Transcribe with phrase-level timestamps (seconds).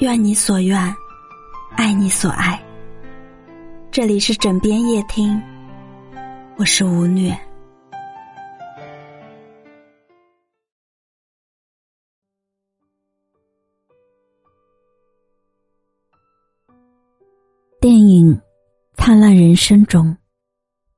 [0.00, 0.96] 愿你所愿，
[1.76, 2.58] 爱你所爱。
[3.90, 5.38] 这里是枕边夜听，
[6.56, 7.38] 我是吴虐。
[17.78, 18.34] 电影
[18.94, 20.16] 《灿烂人生》中，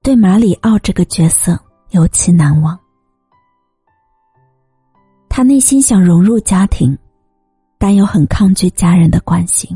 [0.01, 1.61] 对马里奥这个角色
[1.91, 2.79] 尤其难忘。
[5.29, 6.97] 他内心想融入家庭，
[7.83, 9.69] 但又很抗拒家人的关心。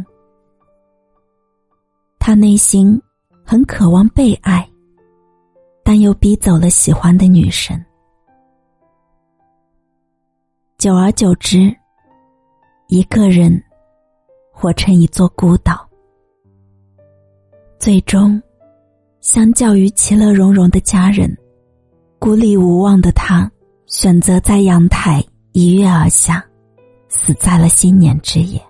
[2.20, 3.02] 他内心
[3.44, 4.64] 很渴望被爱，
[5.82, 7.84] 但又逼走了喜欢的女神。
[10.78, 11.76] 久而久之，
[12.86, 13.60] 一个人
[14.52, 15.84] 活成一座孤岛。
[17.76, 18.40] 最终，
[19.20, 21.36] 相较于其乐融融的家人，
[22.20, 23.50] 孤立无望的他，
[23.86, 25.20] 选择在阳台
[25.50, 26.45] 一跃而下，
[27.16, 28.62] 死在了新年之夜。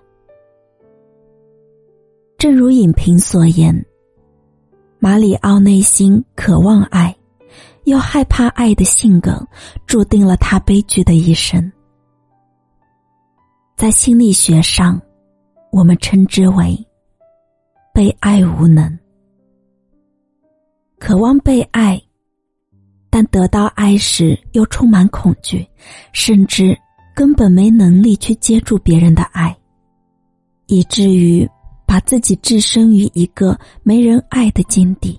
[2.39, 3.85] 正如影评所言，
[4.99, 7.15] 马里奥内心渴望爱，
[7.85, 9.45] 又害怕爱的性格，
[9.87, 11.71] 注定了他悲剧的一生。
[13.77, 15.01] 在心理学上，
[15.73, 16.79] 我们称之为
[17.93, 18.99] “被爱无能”。
[20.99, 22.01] 渴望被爱，
[23.11, 25.67] 但得到爱时又充满恐惧，
[26.13, 26.79] 甚至
[27.17, 29.57] 根本没能力去接住别人的爱，
[30.67, 31.49] 以至于
[31.87, 35.19] 把自己置身于一个没人爱的境地。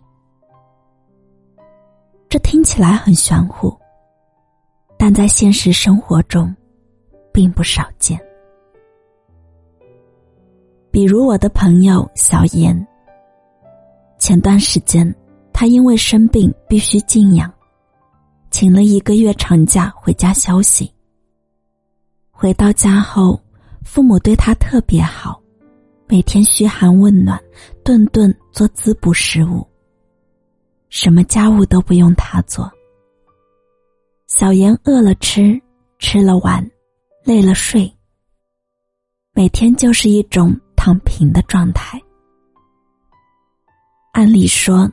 [2.29, 3.75] 这听起来很玄乎，
[4.95, 6.55] 但在现实生活中，
[7.33, 8.19] 并不少见。
[10.91, 12.87] 比如我的朋友小妍，
[14.19, 15.11] 前段时间。
[15.59, 17.51] 他因为生病必须静养，
[18.51, 20.93] 请了一个月长假回家休息。
[22.39, 23.41] 回到家后，
[23.83, 25.41] 父母对他特别好，
[26.05, 27.41] 每天嘘寒问暖，
[27.83, 29.67] 顿顿做滋补食物。
[30.87, 32.71] 什么家务都不用他做。
[34.27, 35.59] 小妍饿了吃，
[35.97, 36.63] 吃了玩，
[37.23, 37.91] 累了睡。
[39.33, 41.99] 每天就是一种躺平的状态。
[44.11, 44.87] 按理说。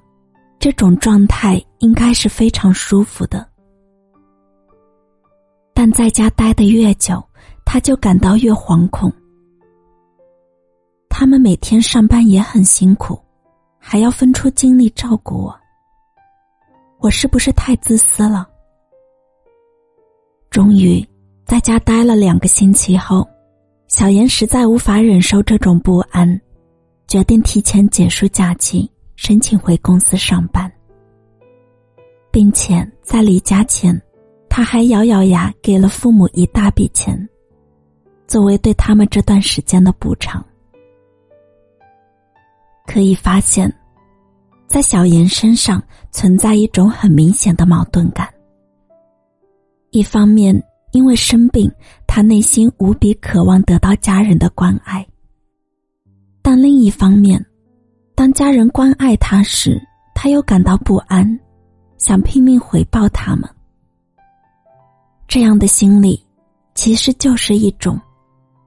[0.61, 3.47] 这种状态应该是非常舒服的，
[5.85, 7.23] 但在家待得越久，
[7.63, 9.13] 他就感到越惶恐。
[11.11, 13.21] 他们每天上班也很辛苦，
[13.79, 15.55] 还要分出精力照顾我，
[17.01, 18.49] 我是不是太自私了？
[20.49, 21.07] 终于，
[21.45, 23.29] 在家待了两个星期后，
[23.87, 26.41] 小妍实在无法忍受这种不安，
[27.07, 28.91] 决定提前结束假期。
[29.17, 30.73] 申请回公司上班，
[32.31, 34.01] 并且在离家前，
[34.57, 37.29] 他还咬咬牙给了父母一大笔钱，
[38.29, 40.47] 作为对他们这段时间的补偿。
[42.87, 43.69] 可以发现，
[44.69, 45.83] 在小妍身上
[46.13, 48.33] 存在一种很明显的矛盾感。
[49.91, 51.69] 一方面，因为生病，
[52.07, 55.05] 他内心无比渴望得到家人的关爱；
[56.43, 57.45] 但另一方面，
[58.15, 59.83] 当家人关爱他时，
[60.15, 61.41] 他又感到不安，
[61.99, 63.51] 想拼命回报他们。
[65.27, 66.25] 这样的心理，
[66.75, 68.01] 其实就是一种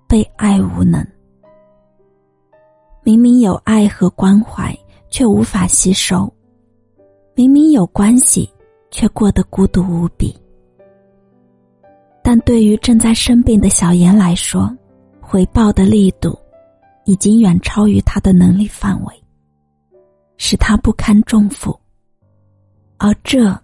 [0.07, 1.06] 被爱无能。
[3.03, 4.78] 明明有爱和关怀，
[5.09, 6.28] 却无法吸收；
[7.35, 8.50] 明明有关系，
[8.91, 10.35] 却过得孤独无比。
[12.22, 14.69] 但对于正在生病的小妍来说，
[15.22, 16.38] 回报的力度
[17.06, 19.24] 已经远超于他的能力范围。
[20.39, 21.75] 使他不堪重负，
[22.97, 23.59] 而这，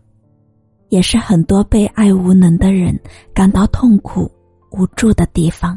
[0.94, 2.96] 也是很多被爱无能的人
[3.34, 4.32] 感到痛苦、
[4.70, 5.76] 无助的地方。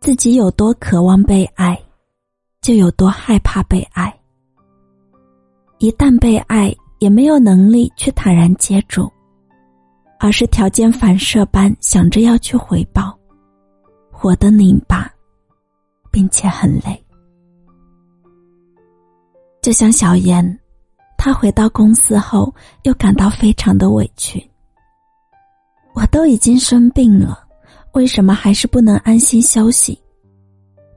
[0.00, 1.80] 自己有多渴望被爱，
[2.60, 4.12] 就有多害怕被爱。
[5.78, 9.08] 一旦被爱，也没有能力去坦然接住，
[10.18, 13.16] 而是条件反射般想着要去回报，
[14.10, 15.08] 活得拧巴，
[16.10, 17.00] 并且很累。
[19.62, 20.44] 就像小妍，
[21.24, 24.46] 他回到公司后又感到非常的委屈。
[25.94, 27.48] 我都已经生病了，
[27.92, 29.98] 为什么还是不能安心休息？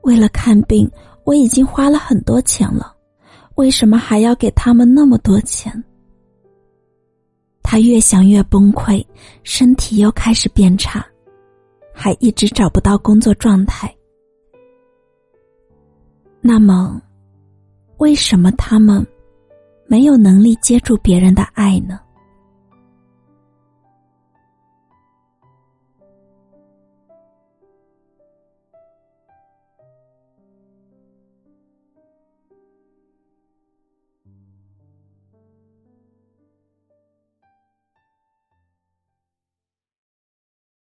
[0.02, 0.86] 为了看病，
[1.24, 2.94] 我已经花了很多钱了，
[3.54, 5.72] 为什么还要给他们那么多钱？
[7.62, 9.02] 他越想越崩溃，
[9.44, 11.02] 身体又开始变差，
[11.94, 13.90] 还一直找不到工作状态。
[16.42, 17.00] 那么。
[17.96, 19.04] 为什么他们
[19.88, 21.98] 没有能力接住别人的爱呢？